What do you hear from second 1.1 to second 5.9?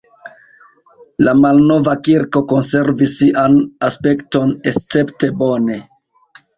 La malnova kirko konservis sian aspekton escepte bone.